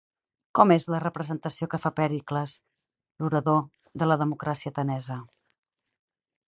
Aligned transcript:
Com 0.59 0.71
és 0.75 0.87
la 0.93 1.01
representació 1.03 1.67
que 1.73 1.79
fa 1.83 1.91
Pèricles, 1.99 2.57
l'orador, 3.25 3.61
de 4.03 4.09
la 4.13 4.19
democràcia 4.25 4.75
atenesa? 4.75 5.21